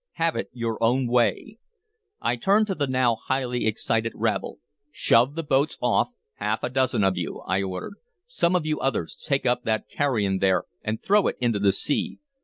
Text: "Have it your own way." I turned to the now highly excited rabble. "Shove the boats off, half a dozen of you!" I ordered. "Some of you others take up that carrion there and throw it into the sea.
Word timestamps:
"Have 0.13 0.35
it 0.35 0.49
your 0.51 0.81
own 0.81 1.05
way." 1.07 1.59
I 2.19 2.35
turned 2.35 2.65
to 2.65 2.73
the 2.73 2.87
now 2.87 3.17
highly 3.27 3.67
excited 3.67 4.13
rabble. 4.15 4.57
"Shove 4.91 5.35
the 5.35 5.43
boats 5.43 5.77
off, 5.79 6.09
half 6.37 6.63
a 6.63 6.69
dozen 6.71 7.03
of 7.03 7.17
you!" 7.17 7.41
I 7.41 7.61
ordered. 7.61 7.97
"Some 8.25 8.55
of 8.55 8.65
you 8.65 8.79
others 8.79 9.15
take 9.15 9.45
up 9.45 9.61
that 9.65 9.87
carrion 9.87 10.39
there 10.39 10.63
and 10.81 11.03
throw 11.03 11.27
it 11.27 11.37
into 11.39 11.59
the 11.59 11.71
sea. 11.71 12.17